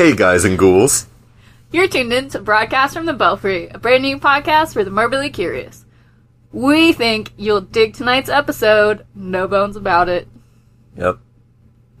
[0.00, 1.06] Hey, guys and ghouls.
[1.72, 5.28] You're tuned in to Broadcast from the Belfry, a brand new podcast for the morbidly
[5.28, 5.84] curious.
[6.52, 9.04] We think you'll dig tonight's episode.
[9.14, 10.26] No bones about it.
[10.96, 11.18] Yep.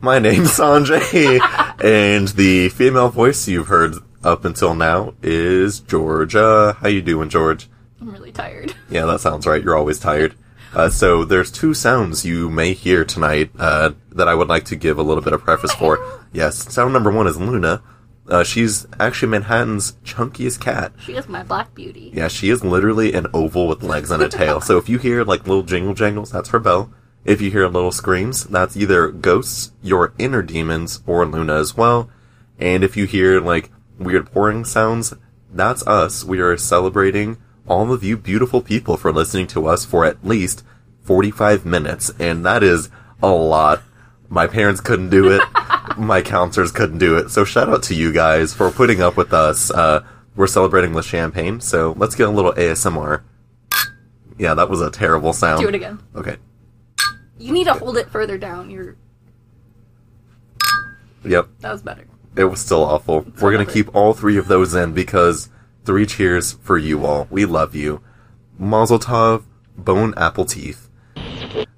[0.00, 1.40] My name's Sanjay,
[1.84, 6.78] and the female voice you've heard up until now is Georgia.
[6.80, 7.68] How you doing, George?
[8.00, 8.74] I'm really tired.
[8.88, 9.62] Yeah, that sounds right.
[9.62, 10.36] You're always tired.
[10.72, 14.76] Uh, so there's two sounds you may hear tonight uh, that I would like to
[14.76, 15.98] give a little bit of preface for.
[16.32, 17.82] Yes, sound number one is Luna.
[18.30, 20.92] Uh, she's actually Manhattan's chunkiest cat.
[21.04, 22.12] She is my black beauty.
[22.14, 24.60] Yeah, she is literally an oval with legs and a tail.
[24.60, 26.92] so if you hear like little jingle jangles, that's her bell.
[27.24, 32.08] If you hear little screams, that's either ghosts, your inner demons, or Luna as well.
[32.58, 35.12] And if you hear like weird pouring sounds,
[35.52, 36.24] that's us.
[36.24, 37.36] We are celebrating
[37.66, 40.64] all of you beautiful people for listening to us for at least
[41.02, 42.10] 45 minutes.
[42.18, 42.90] And that is
[43.22, 43.82] a lot.
[44.28, 45.42] My parents couldn't do it.
[45.96, 47.30] My counselors couldn't do it.
[47.30, 49.70] So shout out to you guys for putting up with us.
[49.70, 50.04] Uh,
[50.36, 51.60] we're celebrating with champagne.
[51.60, 53.22] So let's get a little ASMR.
[54.38, 55.60] Yeah, that was a terrible sound.
[55.62, 56.00] Do it again.
[56.14, 56.36] Okay.
[57.38, 58.70] You need to hold it further down.
[58.70, 58.96] You're
[61.24, 61.48] Yep.
[61.60, 62.04] that was better.
[62.36, 63.26] It was still awful.
[63.40, 65.48] We're gonna keep all three of those in because
[65.84, 67.26] three cheers for you all.
[67.30, 68.00] We love you.
[68.58, 69.42] Mazel tov,
[69.76, 70.88] bone apple teeth.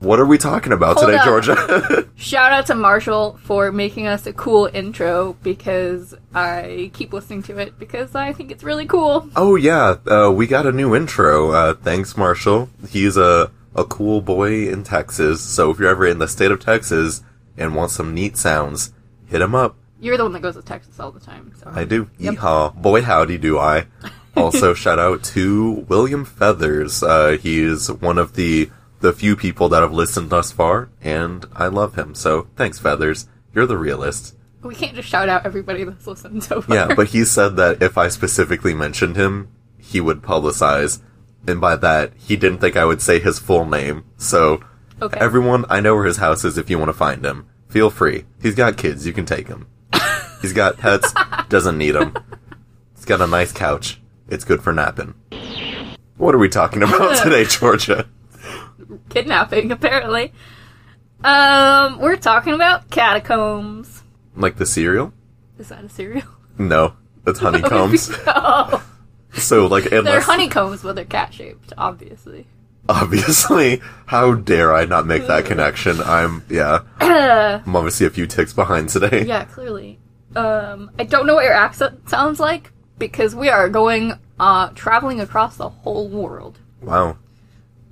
[0.03, 1.25] What are we talking about Hold today, up.
[1.25, 2.08] Georgia?
[2.17, 7.58] Shout out to Marshall for making us a cool intro because I keep listening to
[7.58, 9.29] it because I think it's really cool.
[9.36, 11.52] oh yeah, uh, we got a new intro.
[11.52, 12.68] Uh, thanks, Marshall.
[12.91, 15.41] He's a a cool boy in Texas.
[15.41, 17.23] So if you're ever in the state of Texas
[17.57, 18.92] and want some neat sounds,
[19.27, 19.77] hit him up.
[20.01, 21.52] You're the one that goes to Texas all the time.
[21.61, 21.70] So.
[21.73, 22.11] I do.
[22.18, 22.35] Yep.
[22.35, 22.74] Yeehaw.
[22.74, 23.86] Boy, howdy do I.
[24.35, 27.02] Also, shout out to William Feathers.
[27.02, 28.70] Uh, he's one of the,
[29.02, 32.14] the few people that have listened thus far, and I love him.
[32.14, 33.29] So, thanks, Feathers.
[33.55, 34.35] You're the realist.
[34.63, 36.74] We can't just shout out everybody that's listened so far.
[36.74, 41.01] Yeah, but he said that if I specifically mentioned him, he would publicize.
[41.46, 44.05] And by that, he didn't think I would say his full name.
[44.17, 44.62] So,
[45.02, 45.18] Okay.
[45.20, 47.46] everyone, I know where his house is if you want to find him.
[47.68, 48.24] Feel free.
[48.41, 49.67] He's got kids, you can take him.
[50.41, 51.12] He's got pets,
[51.48, 52.14] doesn't need them.
[52.95, 54.01] He's got a nice couch.
[54.29, 55.14] It's good for napping.
[56.18, 58.07] What are we talking about today, Georgia?
[59.08, 60.32] Kidnapping, apparently.
[61.24, 64.02] Um, we're talking about catacombs.
[64.34, 65.12] Like the cereal?
[65.58, 66.26] Is that a cereal?
[66.58, 66.94] No,
[67.24, 68.10] that's honeycombs.
[68.26, 68.84] oh,
[69.34, 72.46] so, like, they're honeycombs, but they're cat shaped, obviously.
[72.88, 76.00] obviously, how dare I not make that connection?
[76.00, 76.80] I'm yeah.
[77.00, 79.24] I'm obviously a few ticks behind today.
[79.24, 79.98] Yeah, clearly.
[80.34, 85.20] Um, I don't know what your accent sounds like because we are going uh traveling
[85.20, 86.58] across the whole world.
[86.80, 87.18] Wow.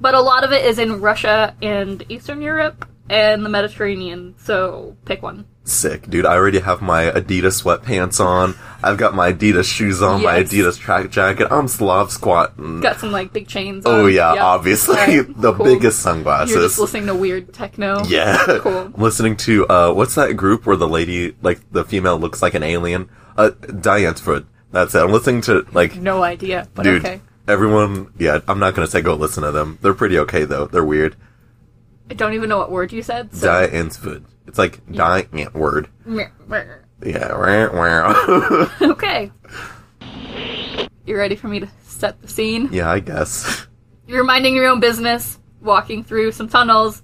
[0.00, 4.96] But a lot of it is in Russia and Eastern Europe and the Mediterranean, so
[5.04, 5.44] pick one.
[5.64, 6.24] Sick, dude.
[6.26, 8.54] I already have my Adidas sweatpants on.
[8.82, 11.48] I've got my Adidas shoes on, my Adidas track jacket.
[11.50, 12.80] I'm Slav squatting.
[12.80, 13.84] Got some like big chains.
[13.84, 14.12] Oh on.
[14.12, 14.42] yeah, Yep.
[14.42, 15.64] obviously the cool.
[15.66, 16.54] biggest sunglasses.
[16.54, 18.02] You're just listening to weird techno.
[18.06, 18.78] yeah, Cool.
[18.78, 22.54] I'm listening to uh, what's that group where the lady, like the female, looks like
[22.54, 23.10] an alien?
[23.36, 23.50] Uh.
[24.72, 24.98] That's it.
[25.02, 27.04] I'm listening to like, No idea, but dude.
[27.04, 27.20] okay.
[27.50, 28.40] Everyone, yeah.
[28.46, 29.78] I'm not gonna say go listen to them.
[29.82, 30.66] They're pretty okay though.
[30.66, 31.16] They're weird.
[32.08, 33.34] I don't even know what word you said.
[33.34, 33.46] So.
[33.90, 34.24] food.
[34.46, 35.88] It's like Diant word.
[36.04, 36.64] Meh, meh.
[37.04, 37.32] Yeah.
[38.82, 39.32] okay.
[41.06, 42.68] You ready for me to set the scene?
[42.72, 43.66] yeah, I guess.
[44.06, 47.02] You're minding your own business, walking through some tunnels,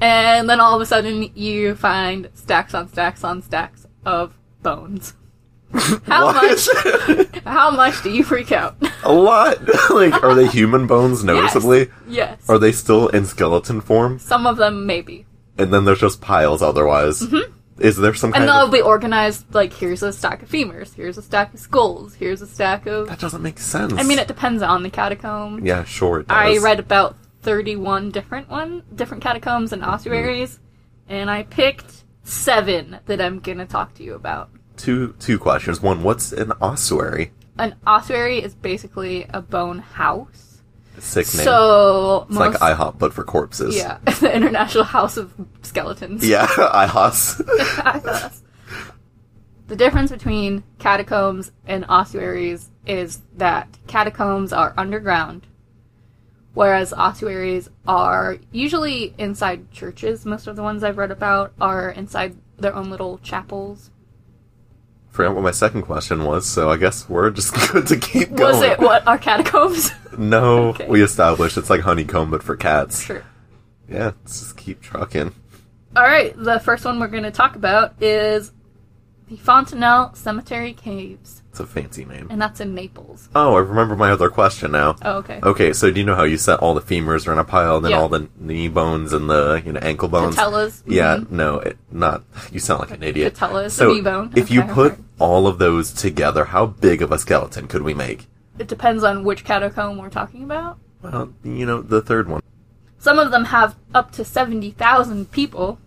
[0.00, 5.14] and then all of a sudden you find stacks on stacks on stacks of bones.
[6.06, 6.68] How much?
[7.44, 8.76] How much do you freak out?
[9.04, 9.58] A lot.
[9.90, 11.90] like, are they human bones noticeably?
[12.08, 12.48] yes.
[12.48, 14.18] Are they still in skeleton form?
[14.18, 15.26] Some of them maybe.
[15.58, 17.22] And then there's just piles otherwise.
[17.78, 18.48] Is there some kind Mm-hmm.
[18.48, 18.72] And they'll of...
[18.72, 22.46] be organized like here's a stack of femurs, here's a stack of skulls, here's a
[22.46, 23.08] stack of.
[23.08, 23.94] That doesn't make sense.
[23.94, 25.64] I mean, it depends on the catacomb.
[25.64, 30.58] Yeah, sure it I read about 31 different one, different catacombs and ossuaries,
[31.08, 34.50] and I picked seven that I'm gonna talk to you about.
[34.78, 35.82] Two, two questions.
[35.82, 37.32] One, what's an ossuary?
[37.58, 40.62] An ossuary is basically a bone house.
[40.98, 41.44] Sick name.
[41.44, 43.76] So it's like IHOP, but for corpses.
[43.76, 45.32] yeah, the International House of
[45.62, 46.26] Skeletons.
[46.26, 47.38] Yeah, IHOS.
[49.66, 55.46] the difference between catacombs and ossuaries is that catacombs are underground,
[56.54, 60.24] whereas ossuaries are usually inside churches.
[60.24, 63.90] Most of the ones I've read about are inside their own little chapels.
[65.18, 68.54] Forgot what my second question was, so I guess we're just good to keep going.
[68.54, 69.90] Was it what are catacombs?
[70.16, 70.86] No, Okay.
[70.86, 73.02] we established it's like honeycomb, but for cats.
[73.02, 73.24] sure.
[73.88, 75.34] Yeah, let's just keep trucking.
[75.96, 78.52] All right, the first one we're going to talk about is
[79.28, 82.28] the Fontanelle Cemetery Caves, It's a fancy name.
[82.30, 83.28] and that's in Naples.
[83.34, 84.96] Oh, I remember my other question now.
[85.02, 85.38] Oh, okay.
[85.42, 87.76] Okay, so do you know how you set all the femurs are in a pile,
[87.76, 88.00] and then Yeah.
[88.00, 90.36] all the knee bones and the you know ankle bones?
[90.36, 90.82] Patellas.
[90.86, 91.30] Yeah, mhm.
[91.30, 92.22] no, it, not.
[92.52, 93.34] You sound like an idiot.
[93.34, 94.32] Patellas, So, knee bone.
[94.34, 98.28] if you put all of those together, how big of a skeleton could we make?
[98.58, 100.78] It depends on which catacomb we're talking about.
[101.02, 102.40] Well, you know, the third one.
[102.98, 105.78] Some of them have up to 70,000 people.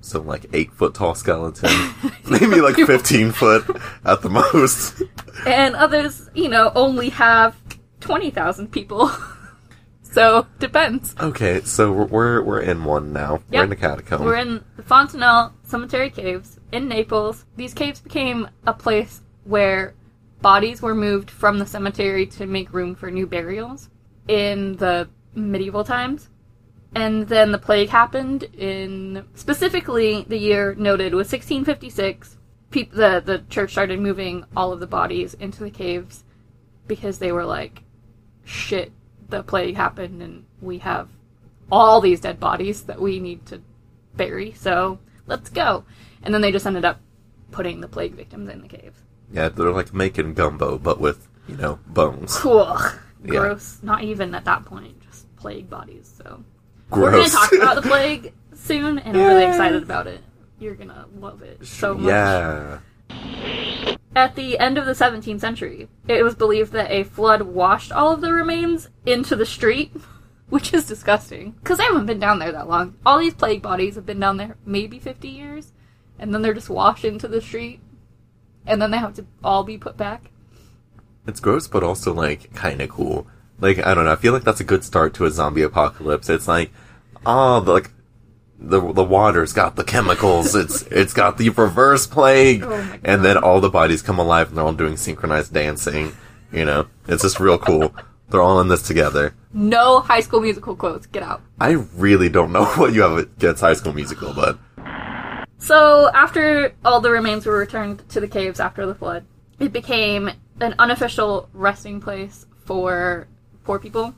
[0.00, 1.70] So like eight foot tall skeleton,
[2.30, 3.68] maybe like fifteen foot
[4.04, 5.02] at the most.
[5.46, 7.56] and others, you know, only have
[8.00, 9.10] 20,000 people.
[10.02, 11.14] so, depends.
[11.20, 13.42] Okay, so we're we're, we're in one now.
[13.50, 14.24] We're in the catacomb.
[14.24, 17.44] We're in the Fontanelle Cemetery Caves in Naples.
[17.56, 19.94] These caves became a place where
[20.40, 23.90] bodies were moved from the cemetery to make room for new burials
[24.28, 26.29] in the medieval times.
[26.94, 32.36] And then the plague happened in specifically the year noted was 1656.
[32.70, 36.24] Peop- the the church started moving all of the bodies into the caves
[36.86, 37.82] because they were like,
[38.44, 38.92] "Shit,
[39.28, 41.08] the plague happened, and we have
[41.70, 43.60] all these dead bodies that we need to
[44.16, 44.52] bury.
[44.52, 45.84] So let's go."
[46.22, 47.00] And then they just ended up
[47.50, 48.98] putting the plague victims in the caves.
[49.32, 52.36] yeah, they're like making gumbo, but with you know bones.
[52.36, 52.76] Cool.
[53.22, 53.40] Yeah.
[53.40, 53.78] Gross.
[53.82, 56.10] Not even at that point, just plague bodies.
[56.16, 56.42] So
[56.90, 60.20] we're gonna talk about the plague soon, and I'm really excited about it.
[60.58, 62.08] You're gonna love it so much.
[62.08, 62.78] Yeah.
[64.14, 68.12] At the end of the 17th century, it was believed that a flood washed all
[68.12, 69.92] of the remains into the street,
[70.48, 71.52] which is disgusting.
[71.52, 72.96] Because I haven't been down there that long.
[73.06, 75.72] All these plague bodies have been down there maybe 50 years,
[76.18, 77.80] and then they're just washed into the street,
[78.66, 80.30] and then they have to all be put back.
[81.26, 83.26] It's gross, but also like kind of cool.
[83.60, 84.12] Like I don't know.
[84.12, 86.28] I feel like that's a good start to a zombie apocalypse.
[86.28, 86.70] It's like,
[87.26, 87.90] oh, the, like
[88.58, 90.54] the the water's got the chemicals.
[90.54, 94.56] it's it's got the reverse plague, Oh and then all the bodies come alive and
[94.56, 96.12] they're all doing synchronized dancing.
[96.52, 97.94] You know, it's just real cool.
[98.30, 99.34] They're all in this together.
[99.52, 101.06] No high school musical quotes.
[101.06, 101.42] Get out.
[101.60, 104.58] I really don't know what you have against High School Musical, but
[105.58, 109.24] So, after all the remains were returned to the caves after the flood,
[109.58, 110.30] it became
[110.60, 113.26] an unofficial resting place for
[113.64, 114.14] poor people.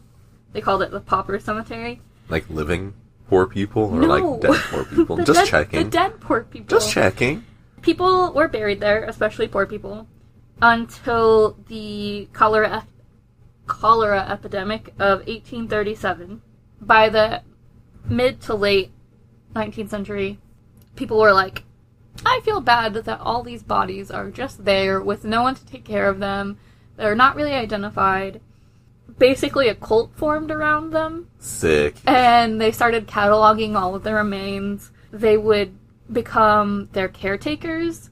[0.52, 2.00] They called it the Pauper Cemetery.
[2.28, 2.94] like living
[3.28, 5.16] poor people or no, like dead poor people.
[5.18, 5.84] Just dead- checking.
[5.84, 6.66] The dead poor people.
[6.68, 7.44] Just checking.
[7.80, 10.06] People were buried there, especially poor people,
[10.60, 12.86] until the cholera
[13.66, 16.42] cholera epidemic of 1837.
[16.80, 17.42] By the
[18.04, 18.90] mid to late
[19.54, 20.38] 19th century,
[20.96, 21.64] people were like,
[22.26, 25.84] I feel bad that all these bodies are just there with no one to take
[25.84, 26.58] care of them.
[26.96, 28.40] They're not really identified.
[29.18, 31.96] Basically, a cult formed around them Sick.
[32.06, 34.90] and they started cataloging all of their remains.
[35.12, 35.76] They would
[36.10, 38.10] become their caretakers,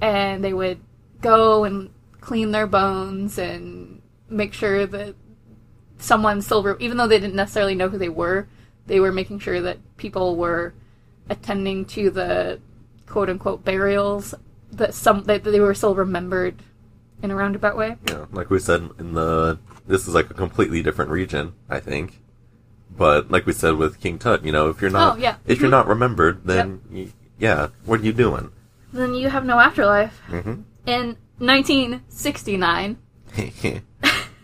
[0.00, 0.80] and they would
[1.20, 5.14] go and clean their bones and make sure that
[5.98, 8.48] someone silver, even though they didn't necessarily know who they were,
[8.86, 10.74] they were making sure that people were
[11.28, 12.60] attending to the
[13.06, 14.34] quote unquote burials
[14.72, 16.62] that some that they were still remembered
[17.22, 17.96] in a roundabout way.
[18.08, 22.20] Yeah, like we said in the this is like a completely different region, I think.
[22.96, 25.36] But like we said with King Tut, you know, if you're not Oh, yeah.
[25.46, 28.50] if you're not remembered, then y yeah, what are you doing?
[28.92, 30.16] Then you have no afterlife.
[30.28, 32.98] hmm In 1969,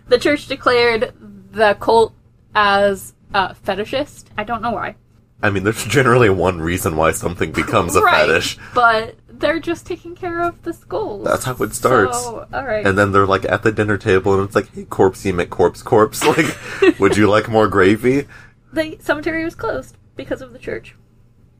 [0.09, 1.13] the church declared
[1.53, 2.13] the cult
[2.55, 4.25] as uh, fetishist.
[4.37, 4.97] I don't know why.
[5.43, 9.87] I mean, there's generally one reason why something becomes a right, fetish, but they're just
[9.87, 11.25] taking care of the skulls.
[11.27, 12.19] That's how it starts.
[12.23, 12.87] So, all right.
[12.87, 16.23] and then they're like at the dinner table, and it's like, "Hey, corpsey McCorpse, corpse,
[16.23, 16.25] corpse,
[16.83, 18.27] like, would you like more gravy?"
[18.73, 20.95] the cemetery was closed because of the church.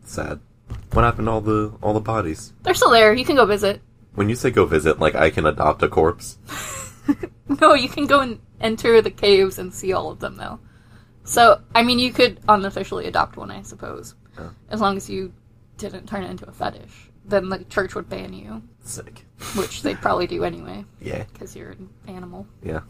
[0.05, 0.39] Sad.
[0.93, 2.53] What happened to all the all the bodies?
[2.63, 3.13] They're still there.
[3.13, 3.81] You can go visit.
[4.15, 6.39] When you say go visit, like I can adopt a corpse.
[7.61, 10.61] No, you can go and enter the caves and see all of them though.
[11.25, 14.51] So, I mean, you could unofficially adopt one, I suppose, Oh.
[14.69, 15.33] as long as you
[15.77, 17.10] didn't turn it into a fetish.
[17.31, 19.25] Then the church would ban you, Sick.
[19.57, 21.25] which they'd probably do anyway Yeah.
[21.33, 22.47] because you're an animal.
[22.63, 22.81] Yeah.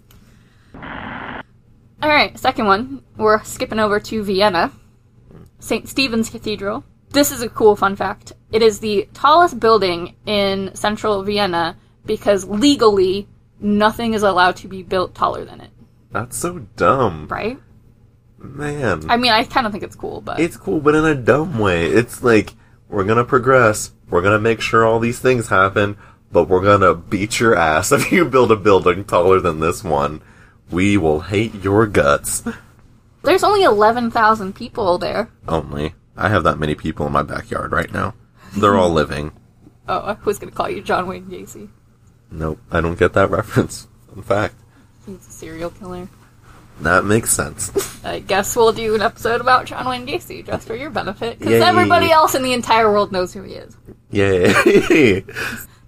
[2.03, 3.03] All right, second one.
[3.17, 4.73] We're skipping over to Vienna,
[5.59, 5.89] St.
[5.89, 6.85] Stephen's Cathedral.
[7.11, 8.33] This is a cool fun fact.
[8.53, 13.29] It is the tallest building in central Vienna because legally
[13.61, 15.71] nothing is allowed to be built taller than it,
[16.11, 17.59] That's so dumb, right?
[18.39, 19.03] man.
[19.11, 21.59] I mean, I kind of think it's cool, but It's cool, but in a dumb
[21.59, 21.85] way.
[21.85, 22.55] It's like,
[22.89, 25.97] we're gonna progress, we're gonna make sure all these things happen,
[26.33, 30.23] but we're gonna beat your ass if you build a building taller than this one.
[30.71, 32.43] We will hate your guts.
[33.23, 35.29] there's only 11,000 people there.
[35.49, 35.95] Only.
[36.17, 38.14] I have that many people in my backyard right now.
[38.57, 39.33] They're all living.
[39.88, 41.69] Oh, I was gonna call you John Wayne Gacy.
[42.31, 43.88] Nope, I don't get that reference.
[44.14, 44.55] In fact,
[45.05, 46.09] He's a serial killer.
[46.85, 47.71] That makes sense.
[48.05, 51.63] I guess we'll do an episode about John Wayne Gacy just for your benefit, because
[51.63, 53.77] everybody else in the entire world knows who he is.
[54.11, 55.21] Yay!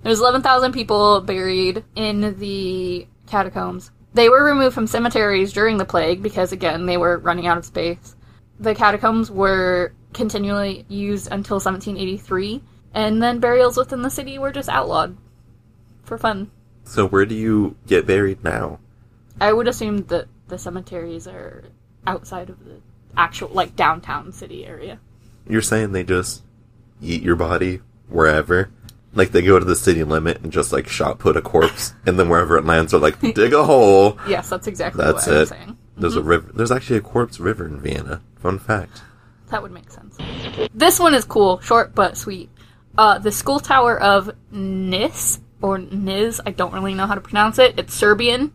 [0.02, 3.90] There's 11,000 people buried in the catacombs.
[4.14, 7.64] They were removed from cemeteries during the plague because, again, they were running out of
[7.64, 8.14] space.
[8.60, 12.62] The catacombs were continually used until 1783,
[12.94, 15.16] and then burials within the city were just outlawed
[16.04, 16.50] for fun.
[16.84, 18.78] so where do you get buried now?
[19.40, 21.64] I would assume that the cemeteries are
[22.06, 22.76] outside of the
[23.16, 25.00] actual, like, downtown city area.
[25.48, 26.42] You're saying they just
[27.00, 28.70] eat your body wherever?
[29.14, 32.18] Like they go to the city limit and just like shot put a corpse, and
[32.18, 34.18] then wherever it lands, they're like dig a hole.
[34.26, 35.40] Yes, that's exactly That's what it.
[35.40, 35.78] was saying.
[35.98, 36.50] There's a river.
[36.54, 38.22] There's actually a corpse river in Vienna.
[38.36, 39.02] Fun fact.
[39.50, 40.16] That would make sense.
[40.72, 42.48] This one is cool, short but sweet.
[42.96, 47.58] Uh, the skull tower of Nis or Niz, I don't really know how to pronounce
[47.58, 47.78] it.
[47.78, 48.54] It's Serbian.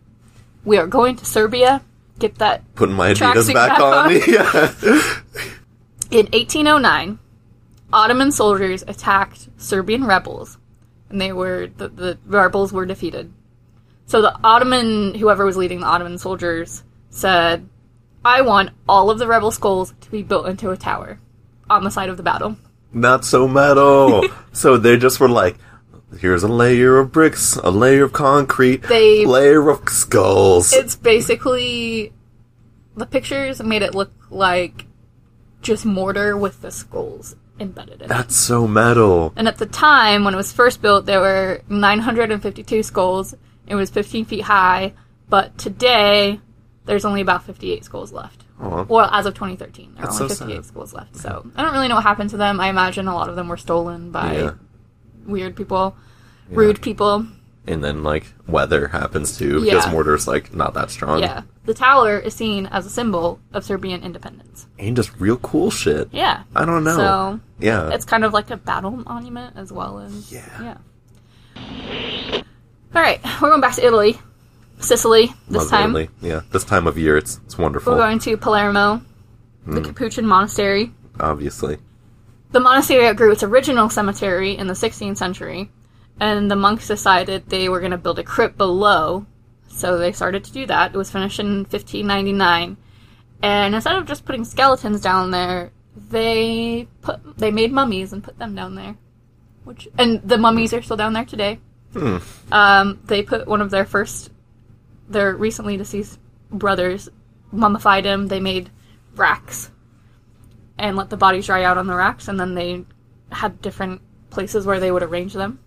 [0.68, 1.82] We are going to Serbia.
[2.20, 4.08] Get that Putting my Adidas back back on.
[4.08, 4.12] on.
[4.12, 4.74] yeah.
[6.12, 7.20] in 1809.
[7.94, 10.58] Ottoman soldiers attacked Serbian rebels,
[11.10, 13.32] and they were the, the rebels were defeated.
[14.08, 17.70] So the Ottoman, whoever was leading the Ottoman soldiers, said,
[18.26, 21.18] "I want all of the rebel skulls to be built into a tower
[21.70, 22.58] on the side of the battle."
[22.92, 24.26] Not so metal.
[24.52, 25.56] so they just were like,
[26.20, 30.74] here's a layer of bricks, a layer of concrete, They- layer of skulls.
[30.74, 32.14] It's basically
[32.96, 34.86] the pictures made it look like
[35.62, 38.08] just mortar with the skulls embedded in it.
[38.08, 39.34] That's so metal.
[39.36, 43.36] And at the time, when it was first built, there were 952 skulls.
[43.68, 44.94] It was 15 feet high.
[45.30, 46.40] But today,
[46.86, 48.46] there's only about 58 skulls left.
[48.62, 48.84] Aw.
[48.84, 50.66] Well, as of 2013, there are That's only so 58 sad.
[50.66, 51.16] skulls left.
[51.18, 52.60] So I don't really know what happened to them.
[52.60, 54.52] I imagine a lot of them were stolen by Yeah.
[55.28, 55.96] Weird people,
[56.50, 57.28] rude people.
[57.70, 61.20] And then like weather happens too because mortar's like not that strong.
[61.20, 61.42] Yeah.
[61.66, 64.68] The tower is seen as a symbol of Serbian independence.
[64.80, 66.08] And just real cool shit.
[66.14, 66.44] Yeah.
[66.56, 66.96] I don't know.
[66.96, 67.90] So yeah.
[67.94, 70.78] it's kind of like a battle monument as well as Yeah.
[71.58, 72.42] yeah.
[72.96, 74.18] All right, we're going back to Italy,
[74.80, 75.90] Sicily this Love time.
[75.90, 76.10] Italy.
[76.22, 76.42] Yeah.
[76.52, 77.94] This time of year it's it's wonderful.
[77.94, 79.02] We're going to Palermo,
[79.66, 79.86] the Hmm.
[79.86, 80.94] Capuchin Monastery.
[81.20, 81.78] obviously.
[82.52, 85.70] The monastery outgrew its original cemetery in the 16th century,
[86.20, 89.26] and the monks decided they were going to build a crypt below,
[89.68, 90.94] so they started to do that.
[90.94, 92.78] It was finished in 1599,
[93.42, 95.72] and instead of just putting skeletons down there,
[96.10, 98.96] they put they made mummies and put them down there,
[99.66, 101.60] which and the mummies are still down there today.
[101.94, 102.18] Hmm.
[102.52, 104.32] Um, they put one of their first,
[105.10, 107.10] their recently deceased brothers,
[107.52, 108.28] mummified him.
[108.28, 108.70] They made
[109.16, 109.72] racks
[110.78, 112.86] and let the bodies dry out on the racks, and then they
[113.32, 115.60] had different places where they would arrange them.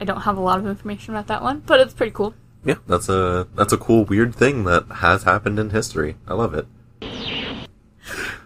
[0.00, 2.34] I don't have a lot of information about that one, but it's pretty cool.
[2.64, 6.16] Yeah, that's a that's a cool weird thing that has happened in history.
[6.26, 6.66] I love it.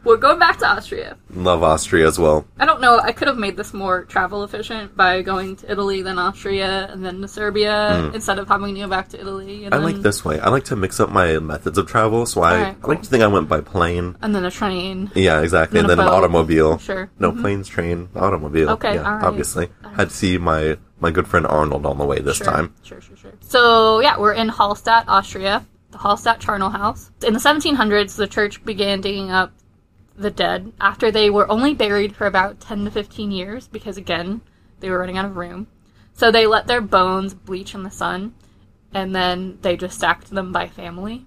[0.04, 1.16] We're going back to Austria.
[1.30, 2.46] Love Austria as well.
[2.58, 2.98] I don't know.
[2.98, 7.04] I could have made this more travel efficient by going to Italy, then Austria, and
[7.04, 8.14] then to Serbia hmm.
[8.14, 9.64] instead of having to go back to Italy.
[9.64, 9.74] And.
[9.74, 10.38] I then, like this way.
[10.40, 13.08] I like to mix up my methods of travel, so I, Alright, I like to
[13.08, 14.16] think I went by plane.
[14.20, 15.10] And then a train.
[15.14, 15.80] Yeah, exactly.
[15.80, 16.78] Then And then an automobile.
[16.78, 17.10] Sure.
[17.18, 17.40] No, mm-hmm.
[17.40, 18.70] planes, train, automobile.
[18.70, 19.70] Okay, yeah, obviously.
[19.96, 22.46] Had to see my my good friend Arnold on the way this Sure.
[22.46, 22.74] time.
[22.82, 23.32] Sure, sure, sure.
[23.40, 27.10] So, yeah, we're in Hallstatt, Austria, the Hallstatt Charnel House.
[27.26, 29.52] In the 1700s, the church began digging up
[30.16, 34.40] the dead after they were only buried for about 10 to 15 years because, again,
[34.80, 35.66] they were running out of room.
[36.12, 38.34] So they let their bones bleach in the sun
[38.92, 41.26] and then they just stacked them by family.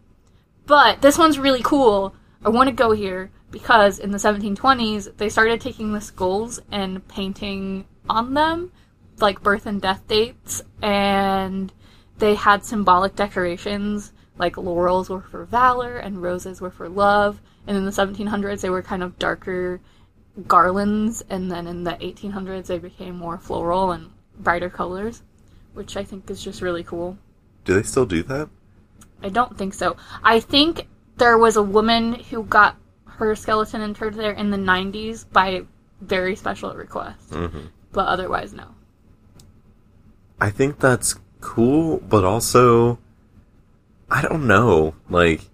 [0.65, 2.15] But this one's really cool.
[2.44, 7.06] I want to go here because in the 1720s, they started taking the skulls and
[7.08, 8.72] painting on them,
[9.20, 11.72] like birth and death dates, and
[12.17, 17.41] they had symbolic decorations, like laurels were for valor and roses were for love.
[17.67, 19.81] And in the 1700s, they were kind of darker
[20.47, 25.21] garlands, and then in the 1800s, they became more floral and brighter colors,
[25.74, 27.17] which I think is just really cool.
[27.65, 28.50] Do they still do that?
[29.21, 29.97] I don't think so.
[30.24, 35.25] I think there was a woman who got her skeleton interred there in the 90s
[35.31, 35.65] by
[36.00, 37.31] very special request.
[37.31, 37.69] Mhm.
[37.91, 38.75] But otherwise, no.
[40.39, 43.00] I think that's cool, but also,
[44.09, 44.93] I don't know.
[45.09, 45.50] Like,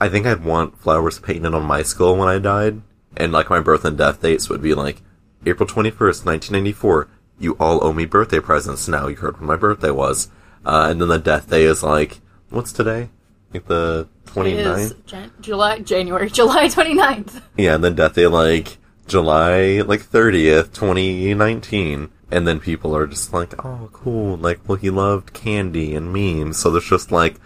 [0.00, 2.80] I think I'd want flowers painted on my skull when I died,
[3.16, 5.02] and like my birth and death dates would be like
[5.46, 7.08] April 21st, 1994.
[7.38, 9.06] You all owe me birthday presents now.
[9.08, 10.28] You heard when my birthday was.
[10.64, 13.08] Uh, and then the death day is like, what's today?
[13.54, 14.78] Like the It 29th?
[14.78, 17.42] is Jan- July, January, July 29th.
[17.56, 18.76] Yeah, and then death day like
[19.06, 22.10] July like 30th, 2019.
[22.30, 24.36] and then people are just like, oh, cool.
[24.36, 27.36] Like, well, he loved candy and memes, so there's just like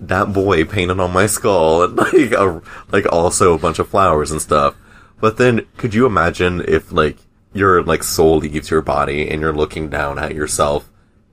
[0.00, 4.30] that boy painted on my skull, and like, a, like also a bunch of flowers
[4.30, 4.74] and stuff.
[5.20, 7.18] But then, could you imagine if like
[7.52, 10.90] your like soul leaves your body and you're looking down at yourself,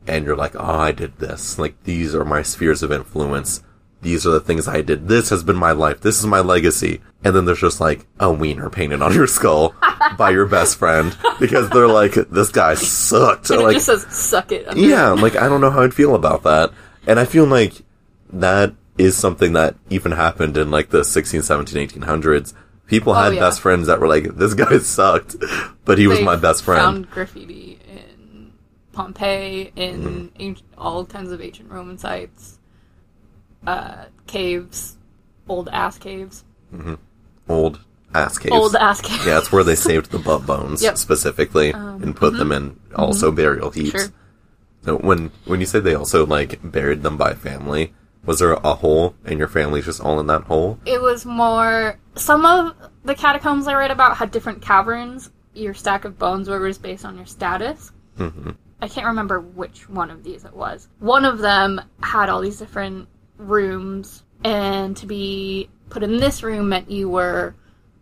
[0.07, 1.59] and you're like, oh, I did this.
[1.59, 3.63] Like, these are my spheres of influence.
[4.01, 5.07] These are the things I did.
[5.07, 6.01] This has been my life.
[6.01, 7.01] This is my legacy.
[7.23, 9.75] And then there's just like a wiener painted on your skull
[10.17, 13.49] by your best friend because they're like, this guy sucked.
[13.49, 16.13] And like, it just says "suck it." yeah, like I don't know how I'd feel
[16.13, 16.71] about that.
[17.07, 17.81] And I feel like
[18.33, 22.53] that is something that even happened in like the 16, 17, 1800s.
[22.87, 23.41] People Oh, had yeah.
[23.41, 25.35] best friends that were like, this guy sucked,
[25.85, 26.81] but he was my best friend.
[26.81, 28.51] Found graffiti in
[28.93, 30.25] Pompeii, in Mm-hmm.
[30.39, 32.59] ancient, all kinds of ancient Roman sites,
[33.65, 34.97] uh, caves,
[35.49, 36.43] old ass caves,
[37.49, 37.79] Old
[38.13, 38.53] ass caves.
[38.55, 39.25] old ass caves.
[39.25, 40.91] yeah, that's where they saved the butt bones Yep.
[40.93, 43.91] Um, specifically and put them in also burial heaps.
[43.91, 44.07] Sure.
[44.83, 47.93] So when when you say they also like buried them by family,
[48.27, 50.77] was there a hole and your family's just all in that hole?
[50.85, 51.97] It was more.
[52.15, 55.31] Some of the catacombs I read about had different caverns.
[55.53, 57.91] Your stack of bones were was based on your status.
[58.19, 58.51] Mm-hmm.
[58.81, 60.89] I can't remember which one of these it was.
[60.99, 63.07] One of them had all these different
[63.37, 67.55] rooms, and to be put in this room meant you were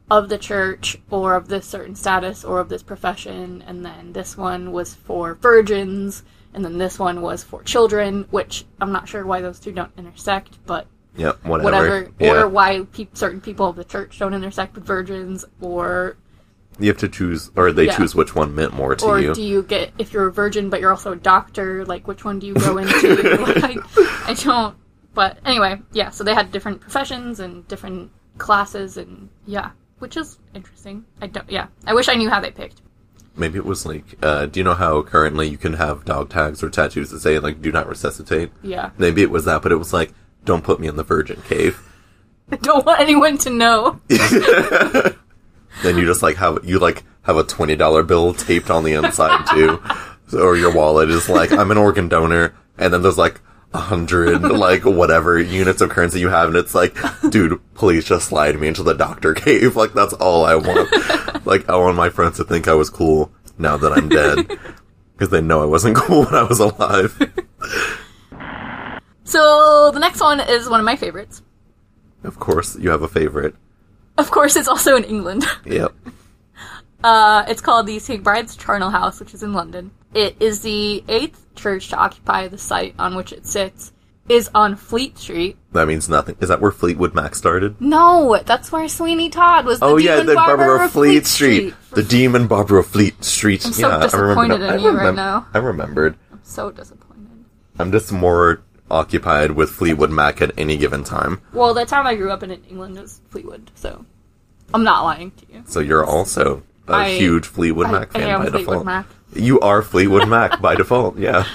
[0.09, 4.35] of the church or of this certain status or of this profession, and then this
[4.35, 6.23] one was for virgins,
[6.55, 9.91] and then this one was for children, which I'm not sure why those two don't
[9.97, 10.87] intersect, but
[11.17, 11.63] Yep, whatever.
[11.63, 12.41] whatever, Yeah.
[12.43, 16.17] or why pe- certain people of the church don't intersect with virgins, or
[16.79, 17.95] You have to choose, or they Yeah.
[17.97, 19.31] choose which one meant more to you?
[19.31, 21.85] or do you get if you're a virgin but you're also a doctor?
[21.85, 23.37] Like which one do you go into?
[23.57, 23.77] like,
[24.27, 24.75] I don't.
[25.13, 26.09] But anyway, yeah.
[26.09, 31.05] So they had different professions and different classes, and yeah, which is interesting.
[31.21, 31.49] I don't.
[31.49, 32.81] Yeah, I wish I knew how they picked.
[33.37, 36.63] Maybe it was like, uh, do you know how currently you can have dog tags
[36.63, 38.51] or tattoos that say like "Do not resuscitate"?
[38.63, 40.13] Yeah, Maybe it was that, but it was like,
[40.45, 41.81] "Don't put me in the virgin cave."
[42.51, 43.99] I don't want anyone to know.
[45.83, 48.93] Then you just like have you like have a twenty dollar bill taped on the
[48.93, 49.81] inside too,
[50.37, 53.41] or your wallet is like, "I'm an organ donor," and then there's like
[53.75, 56.95] hundred like whatever units of currency you have, and it's like,
[57.29, 59.75] dude, please just slide me into the doctor cave.
[59.85, 61.45] Like that's all I want.
[61.45, 64.47] like I want my friends to think I was cool now that I'm dead.
[65.13, 67.17] Because they know I wasn't cool when I was alive.
[69.25, 71.41] So the next one is one of my favorites.
[72.23, 73.55] Of course, you have a favorite.
[74.17, 75.45] Of course, it's also in England.
[75.65, 75.93] Yep.
[77.03, 78.23] Uh, it's called the St.
[78.23, 79.91] Bride's Charnel House, which is in London.
[80.13, 83.91] It is the eighth church to occupy the site on which it sits.
[84.27, 85.55] Is on Fleet Street.
[85.73, 86.35] That means nothing.
[86.39, 87.79] Is that where Fleetwood Mac started?
[87.79, 89.79] No, that's where Sweeney Todd was.
[89.79, 91.75] The oh yeah, the barber, Barbara of Fleet Street.
[91.91, 93.63] The demon Barbara Fleet Street.
[93.63, 94.73] I'm so yeah, I disappointed remember.
[94.77, 95.45] in you I right now.
[95.53, 96.17] I remembered.
[96.31, 97.45] I'm so disappointed.
[97.77, 101.39] I'm just more occupied with Fleetwood Mac at any given time.
[101.53, 104.05] Well, the town I grew up in in England is Fleetwood, so
[104.73, 105.63] I'm not lying to you.
[105.67, 108.85] So you're also a I- huge Fleetwood Mac I fan am by Fleetwood default.
[108.87, 109.05] Mac.
[109.33, 111.17] You are Fleetwood Mac by default.
[111.17, 111.45] Yeah,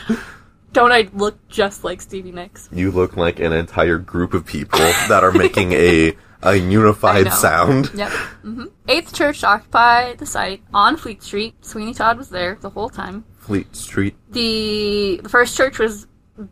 [0.73, 2.69] Don't I look just like Stevie Nicks?
[2.73, 4.79] you look like an entire group of people
[5.09, 7.91] that are making a a unified sound.
[7.95, 8.11] Yep.
[8.43, 11.55] hmm Eighth church occupy the site on Fleet Street.
[11.65, 13.25] Sweeney Todd was there the whole time.
[13.39, 14.17] Fleet Street.
[14.31, 16.07] The, the first church was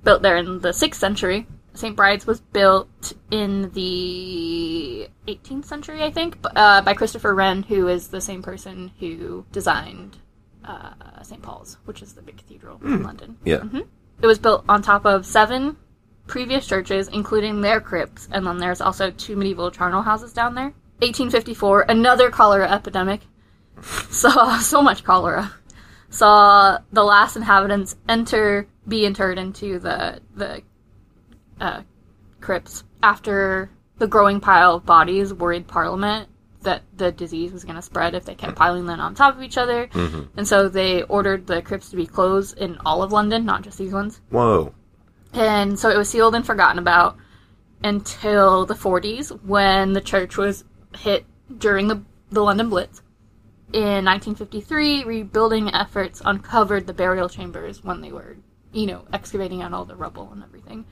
[0.04, 1.46] built there in the 6th century.
[1.72, 1.94] St.
[1.96, 8.08] Bride's was built in the 18th century, I think, uh, by Christopher Wren, who is
[8.08, 10.16] the same person who designed
[10.68, 11.42] uh, St.
[11.42, 13.38] Paul's, which is the big cathedral in London.
[13.44, 13.64] Yeah.
[14.20, 15.76] It was built on top of seven
[16.26, 20.72] previous churches, including their crypts, and then there's also two medieval charnel houses down there.
[21.00, 23.20] 1854, another cholera epidemic.
[23.82, 25.52] Saw so much cholera.
[26.10, 30.62] Saw the last inhabitants enter, be interred into the the
[31.60, 31.82] uh,
[32.40, 36.28] crypts after the growing pile of bodies worried Parliament
[36.62, 39.42] that the disease was going to spread if they kept piling them on top of
[39.42, 40.22] each other, mm-hmm.
[40.36, 43.78] and so they ordered the crypts to be closed in all of London, not just
[43.78, 44.20] these ones.
[44.30, 44.74] Whoa.
[45.32, 47.16] And so it was sealed and forgotten about
[47.82, 50.64] until the 40s when the church was
[50.96, 51.24] hit
[51.58, 53.02] during the, the London Blitz.
[53.72, 58.38] In 1953, rebuilding efforts uncovered the burial chambers when they were,
[58.72, 60.86] you know, excavating out all the rubble and everything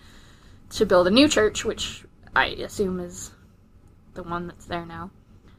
[0.70, 3.30] to build a new church, which I assume is
[4.14, 5.10] the one that's there now.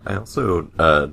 [0.08, 1.08] I also uh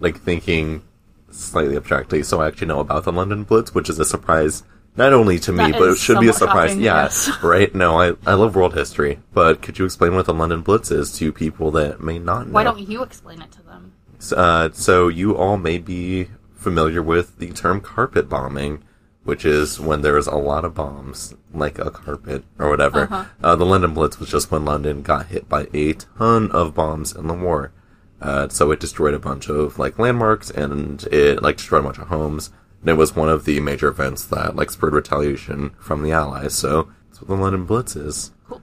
[0.00, 0.82] like thinking
[1.30, 4.62] slightly abstractly, so I actually know about the London Blitz, which is a surprise
[4.96, 6.70] not only to me, That but it should be a surprise.
[6.70, 7.30] shocking, yeah, yes.
[7.42, 7.72] right.
[7.74, 11.12] No, I I love world history, but could you explain what the London Blitz is
[11.18, 12.52] to people that may not know?
[12.52, 13.92] Why don't you explain it to them?
[14.36, 18.82] Uh, so you all may be familiar with the term carpet bombing,
[19.22, 23.02] which is when there is a lot of bombs, like a carpet or whatever.
[23.04, 23.24] Uh-huh.
[23.40, 27.14] Uh, the London Blitz was just when London got hit by a ton of bombs
[27.14, 27.72] in the war.
[28.20, 31.98] Uh, so it destroyed a bunch of like landmarks and it like destroyed a bunch
[31.98, 32.50] of homes.
[32.80, 36.54] And it was one of the major events that like spurred retaliation from the Allies.
[36.54, 38.32] So that's what the London Blitz is.
[38.48, 38.62] Cool.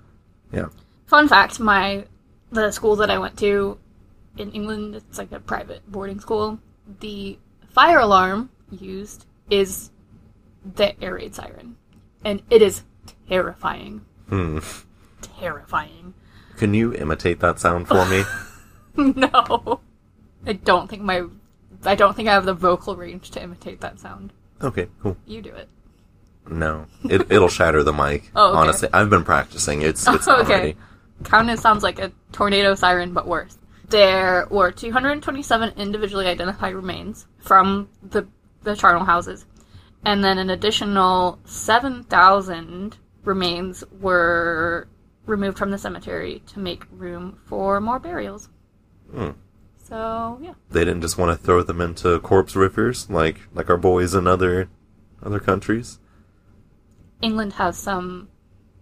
[0.51, 0.67] Yeah.
[1.07, 2.05] Fun fact: my
[2.51, 3.77] the school that I went to
[4.37, 6.59] in England, it's like a private boarding school.
[6.99, 7.37] The
[7.73, 9.91] fire alarm used is
[10.75, 11.77] the air raid siren,
[12.23, 12.83] and it is
[13.27, 14.05] terrifying.
[14.29, 14.59] Hmm.
[15.21, 16.13] Terrifying.
[16.57, 18.23] Can you imitate that sound for me?
[19.15, 19.79] no,
[20.45, 21.23] I don't think my
[21.83, 24.33] I don't think I have the vocal range to imitate that sound.
[24.61, 25.17] okay, cool.
[25.25, 25.69] You do it.
[26.47, 28.29] No, it, it'll shatter the mic.
[28.35, 28.57] Oh, okay.
[28.59, 29.81] Honestly, I've been practicing.
[29.81, 30.53] It's it's okay.
[30.53, 30.77] ready.
[31.23, 33.57] Kind of sounds like a tornado siren, but worse.
[33.89, 38.27] There were 227 individually identified remains from the
[38.63, 39.45] the charnel houses,
[40.03, 44.87] and then an additional 7,000 remains were
[45.25, 48.49] removed from the cemetery to make room for more burials.
[49.13, 49.31] Hmm.
[49.87, 53.77] So yeah, They didn't just want to throw them into corpse rivers like like our
[53.77, 54.69] boys in other
[55.23, 55.99] other countries.
[57.21, 58.27] England has some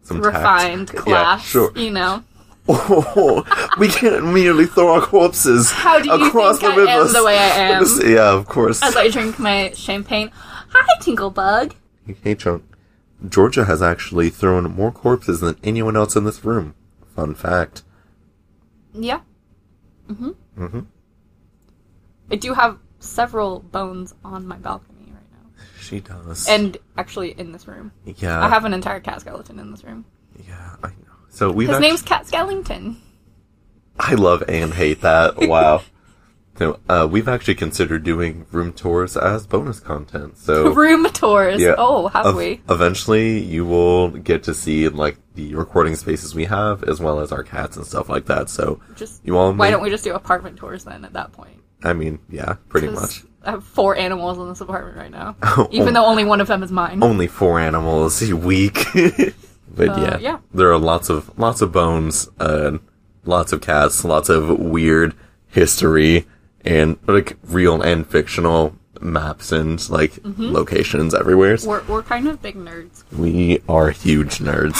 [0.03, 0.35] Some tact.
[0.35, 1.71] refined Yeah, class, sure.
[1.75, 2.23] you know.
[2.69, 3.43] Oh,
[3.77, 7.13] we can't merely throw our corpses How do you across think the I am rivers.
[7.13, 7.85] the way I am?
[8.05, 8.81] Yeah, of course.
[8.81, 10.31] As I drink my champagne.
[10.69, 11.73] Hi, Tinklebug.
[12.23, 12.63] Hey, Chunk.
[13.27, 16.73] Georgia has actually thrown more corpses than anyone else in this room.
[17.15, 17.83] Fun fact.
[18.93, 19.19] Yeah.
[20.13, 20.85] Hmm Mhm.
[22.31, 25.61] I do have several bones on my balcony right now.
[25.79, 26.47] She does.
[26.47, 27.91] And actually in this room.
[28.05, 30.05] yeah, I have an entire cat skeleton in this room.
[30.47, 30.93] Yeah, I know.
[31.29, 32.95] So we've His actu- name's Cat Skellington.
[33.99, 35.37] I love and hate that.
[35.37, 35.81] Wow.
[36.55, 40.37] so, uh, we've actually considered doing room tours as bonus content.
[40.37, 41.59] So Room tours.
[41.59, 42.61] yeah, Oh, have ev- we?
[42.69, 47.31] Eventually, you will get to see like the recording spaces we have, as well as
[47.31, 48.49] our cats and stuff like that.
[48.49, 51.31] So Just you all, why may- don't we just do apartment tours then at that
[51.31, 51.59] point?
[51.83, 53.23] I mean, yeah, pretty much.
[53.43, 55.35] I have four animals in this apartment right now.
[55.43, 55.67] Oh.
[55.71, 57.03] Even though only one of them is mine.
[57.03, 58.85] Only four animals a week.
[59.75, 60.37] but Uh, yeah, yeah.
[60.53, 62.77] there are lots of lots of bones, uh,
[63.25, 65.13] lots of cats, lots of weird
[65.47, 66.25] history,
[66.65, 70.51] and like real and fictional maps and like Mm-hmm.
[70.51, 71.57] locations everywhere.
[71.65, 73.03] We're, we're kind of big nerds.
[73.11, 74.77] We are huge nerds.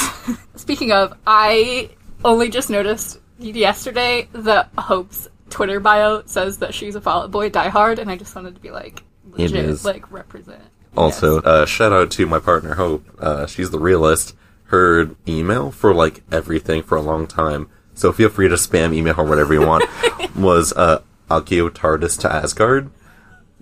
[0.58, 1.90] Speaking of, I
[2.24, 7.50] only just noticed yesterday that Hope's Twitter bio says that she's a Fall Out Boy
[7.50, 10.62] diehard, and I just wanted to be like, legit, like, represent.
[10.96, 11.46] Also, Yes.
[11.46, 13.06] uh, shout out to my partner Hope.
[13.20, 14.36] Uh, she's the realist.
[14.66, 17.68] Her email for like everything for a long time.
[17.94, 19.84] So feel free to spam email her whatever you want.
[20.36, 21.02] was uh,
[21.42, 22.90] Akio TARDIS to Asgard.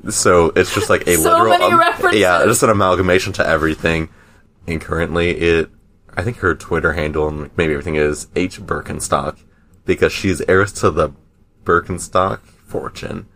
[0.10, 2.20] So it's just like a So literal, many references.
[2.20, 4.10] yeah, just an amalgamation to everything.
[4.68, 5.70] And currently, it,
[6.16, 9.38] I think her Twitter handle and maybe everything is H Birkenstock
[9.86, 11.10] because she's heiress to the
[11.66, 13.28] Birkenstock fortune.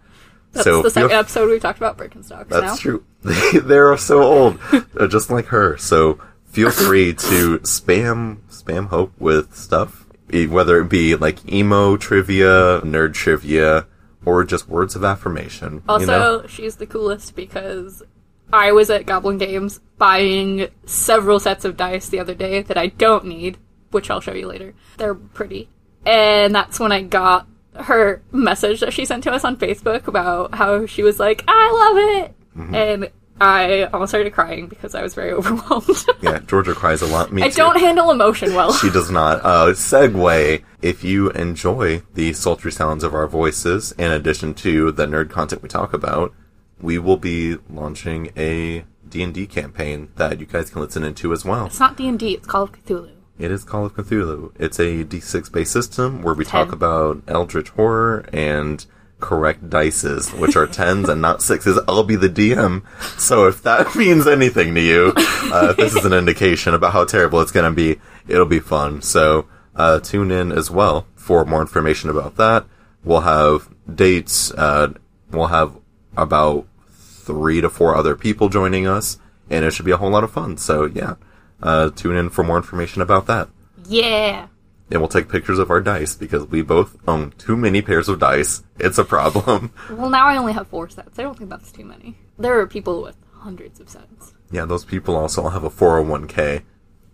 [0.54, 2.76] That's so the second episode we talked about Birkenstocks that's now.
[2.76, 3.06] true.
[3.62, 4.60] They're so old,
[4.98, 5.78] uh, just like her.
[5.78, 12.82] So feel free to spam spam Hope with stuff, whether it be like emo trivia,
[12.84, 13.88] nerd trivia,
[14.26, 15.84] or just words of affirmation.
[15.88, 16.48] Also, you know?
[16.48, 18.04] she's the coolest because
[18.52, 22.88] I was at Goblin Games buying several sets of dice the other day that I
[22.88, 23.58] don't need,
[23.92, 24.74] which I'll show you later.
[24.98, 25.70] They're pretty.
[26.06, 30.56] And that's when I got her message that she sent to us on Facebook about
[30.56, 32.36] how she was like, I love it!
[32.58, 32.76] Mm-hmm.
[32.76, 33.12] And
[33.42, 36.06] I almost started crying because I was very overwhelmed.
[36.22, 37.32] yeah, Georgia cries a lot.
[37.34, 37.56] Me I too.
[37.58, 38.74] don't handle emotion well.
[38.74, 39.44] She does not.
[39.44, 40.64] Uh, segue.
[40.82, 45.62] If you enjoy the sultry sounds of our voices, in addition to the nerd content
[45.62, 46.34] we talk about,
[46.80, 51.66] we will be launching a D&D campaign that you guys can listen into as well.
[51.68, 53.12] it's not D&D, it's Call of Cthulhu.
[53.38, 54.54] It is Call of Cthulhu.
[54.58, 56.66] It's a D6 based system where we Ten.
[56.66, 58.86] talk about eldritch horror and
[59.20, 61.80] correct dices, which are tens and not sixes.
[61.88, 62.84] I'll be the DM.
[63.20, 67.42] So if that means anything to you, uh, this is an indication about how terrible
[67.42, 69.02] it's going to be, it'll be fun.
[69.02, 72.66] So uh, tune in as well for more information about that.
[73.04, 74.52] We'll have dates.
[74.52, 74.94] Uh,
[75.32, 75.78] we'll have
[76.18, 79.18] about three to four other people joining us,
[79.50, 80.58] and it should be a whole lot of fun.
[80.58, 81.16] So yeah,
[81.62, 83.50] uh, tune in for more information about that.
[83.88, 84.48] Yeah.
[84.92, 88.20] And we'll take pictures of our dice because we both own too many pairs of
[88.20, 88.64] dice.
[88.80, 89.72] It's a problem.
[89.90, 91.18] Well, now I only have four sets.
[91.18, 92.16] I don't think that's too many.
[92.38, 94.34] There are people with hundreds of sets.
[94.52, 96.64] yeah, those people also have a 401k.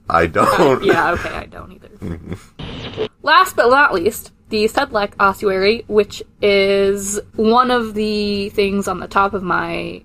[0.10, 0.84] I don't.
[0.84, 3.08] yeah, okay, I don't either.
[3.22, 9.08] Last but not least, the Sedlec ossuary, which is one of the things on the
[9.08, 10.04] top of my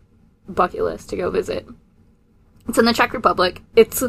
[0.48, 1.66] bucket list to go visit.
[2.68, 3.62] It's in the Czech Republic.
[3.74, 4.02] It's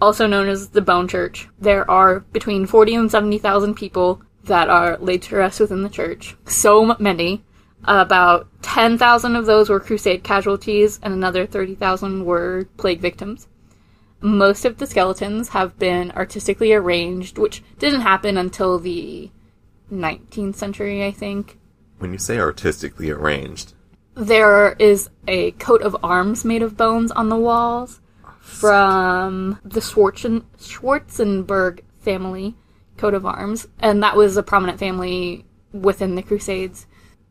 [0.00, 1.48] also known as the Bone Church.
[1.58, 6.36] There are between 40 and 70,000 people that are laid to rest within the church.
[6.46, 7.44] So many.
[7.84, 13.46] About 10,000 of those were crusade casualties, and another 30,000 were plague victims.
[14.20, 19.30] Most of the skeletons have been artistically arranged, which didn't happen until the
[19.92, 21.56] 19th century, I think.
[21.98, 23.74] When you say artistically arranged,
[24.18, 28.00] There is a coat of arms made of bones on the walls
[28.48, 32.56] from the Schwarzen- Schwarzenberg family
[32.96, 36.86] coat of arms, and that was a prominent family within the Crusades.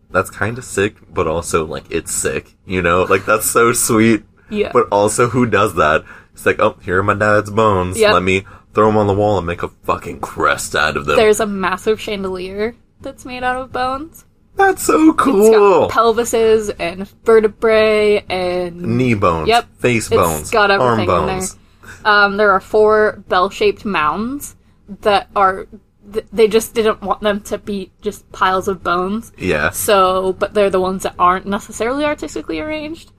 [0.09, 2.55] that's kind of sick, but also like it's sick.
[2.65, 4.23] You know, like that's so sweet.
[4.49, 4.71] Yeah.
[4.71, 6.05] But also, who does that?
[6.33, 7.99] It's like, oh, here are my dad's bones.
[7.99, 8.13] Yep.
[8.13, 11.17] Let me throw them on the wall and make a fucking crest out of them.
[11.17, 14.23] There's a massive chandelier that's made out of bones.
[14.57, 15.87] That's so It's cool.
[15.87, 19.47] got pelvises and vertebrae and Knee bones.
[19.47, 19.67] Yep.
[19.79, 20.49] Face It's bones.
[20.49, 21.35] got arm everything in there.
[21.37, 21.57] bones.
[22.03, 24.55] Um, there are four bell-shaped mounds
[25.01, 25.67] that are.
[26.11, 29.31] th- They just didn't want them to be just piles of bones.
[29.37, 29.69] Yeah.
[29.71, 33.11] So, but they're the ones that aren't necessarily artistically arranged.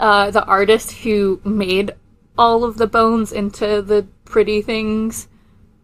[0.00, 1.92] Uh, the artist who made
[2.38, 5.28] all of the bones into the pretty things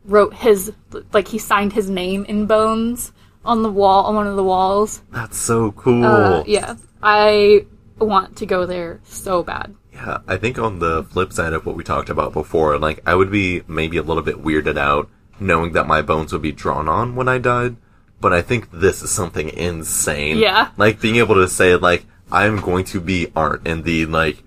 [0.05, 0.73] wrote his
[1.13, 3.13] like he signed his name in bones
[3.49, 5.03] on the wall on one of the walls.
[5.11, 6.05] That's so cool.
[6.05, 7.67] Uh, yeah, I
[7.99, 9.75] want to go there so bad.
[9.93, 13.15] Yeah, I think on the flip side of what we talked about before, like I
[13.15, 15.09] would be maybe a little bit weirded out
[15.41, 17.77] knowing that my bones would be drawn on when I died,
[18.21, 20.39] but I think this is something insane.
[20.39, 20.71] Yeah.
[20.77, 24.43] Like being able to say like I'm going to be art in the like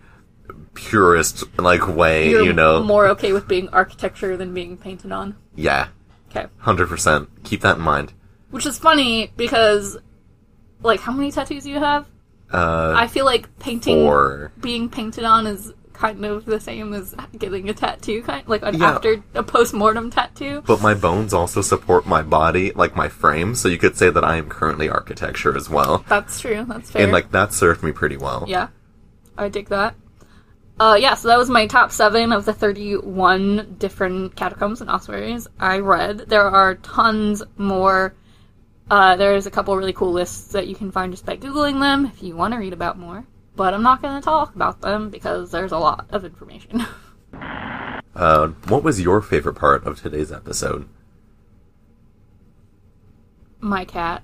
[0.74, 2.84] purest like way, You're you know.
[2.84, 5.36] more okay with being architecture than being painted on.
[5.56, 5.88] yeah.
[6.30, 6.46] Okay.
[6.64, 7.28] 100%.
[7.44, 8.14] Keep that in mind.
[8.52, 9.98] Which is funny because,
[10.84, 12.06] like, how many tattoos do you have?
[12.52, 14.52] Uh I feel like painting, four.
[14.60, 18.78] being painted on is kind of the same as getting a tattoo, kind like an
[18.78, 18.92] Yeah.
[18.96, 20.62] after a post mortem tattoo.
[20.66, 24.24] But my bones also support my body, like my frame, so you could say that
[24.26, 26.04] I am currently architecture as well.
[26.10, 26.66] That's true.
[26.68, 27.04] That's fair.
[27.04, 28.44] And like that served me pretty well.
[28.48, 28.68] yeah,
[29.38, 29.96] I dig that.
[30.80, 35.48] Uh, yeah, so that was my top seven of the 31 different catacombs and ossuaries
[35.60, 36.18] I read.
[36.28, 38.14] There are tons more.
[38.92, 42.06] Uh, there's a couple really cool lists that you can find just by Googling them
[42.06, 43.26] if you want to read about more.
[43.56, 46.86] But I'm not going to talk about them because there's a lot of information.
[48.14, 50.88] Uh, what was your favorite part of today's episode?
[53.62, 54.22] my cat.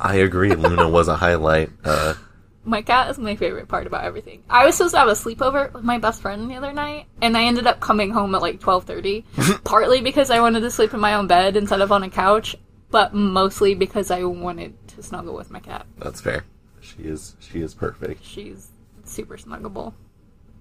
[0.00, 1.70] I agree, Luna was a highlight.
[1.84, 2.14] Uh,
[2.64, 4.42] My cat is my favorite part about everything.
[4.50, 7.36] I was supposed to have a sleepover with my best friend the other night, and
[7.36, 9.24] I ended up coming home at like twelve thirty.
[9.64, 12.56] partly because I wanted to sleep in my own bed instead of on a couch,
[12.90, 15.86] but mostly because I wanted to snuggle with my cat.
[15.98, 16.44] that's fair.
[16.80, 18.24] She is she is perfect.
[18.24, 18.68] She's
[19.04, 19.94] super snuggable.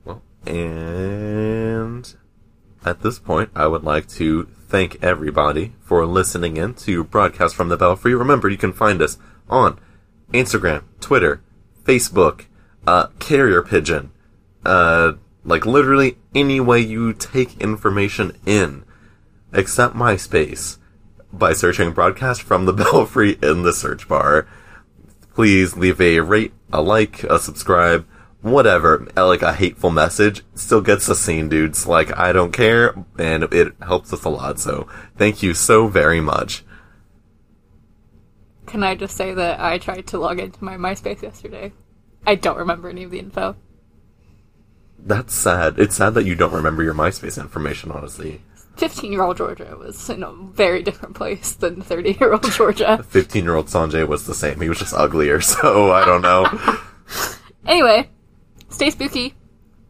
[0.03, 2.15] Well, and
[2.85, 7.69] at this point, I would like to thank everybody for listening in to Broadcast from
[7.69, 8.13] the Belfry.
[8.15, 9.17] Remember, you can find us
[9.49, 9.79] on
[10.33, 11.41] Instagram, Twitter,
[11.83, 12.45] Facebook,
[12.85, 14.11] uh, Carrier Pigeon,
[14.65, 15.13] uh,
[15.43, 18.83] like literally any way you take information in,
[19.53, 20.77] except MySpace,
[21.31, 24.47] by searching Broadcast from the Belfry in the search bar.
[25.33, 28.05] Please leave a rate, a like, a subscribe,
[28.41, 31.85] whatever, like a hateful message, still gets us seen, dudes.
[31.85, 34.87] Like, I don't care, and it helps us a lot, so
[35.17, 36.63] thank you so very much.
[38.65, 41.71] Can I just say that I tried to log into my MySpace yesterday?
[42.25, 43.55] I don't remember any of the info.
[44.99, 45.79] That's sad.
[45.79, 48.41] It's sad that you don't remember your MySpace information, honestly.
[48.77, 53.03] 15 year old Georgia was in a very different place than 30 year old Georgia.
[53.09, 54.59] 15 year old Sanjay was the same.
[54.61, 56.45] He was just uglier, so I don't know.
[57.65, 58.09] Anyway,
[58.69, 59.33] stay spooky,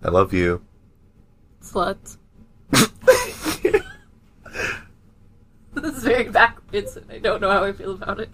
[0.04, 0.64] I love you.
[1.62, 2.18] sluts.
[2.72, 2.90] this
[5.96, 8.32] is very backwards, and I don't know how I feel about it.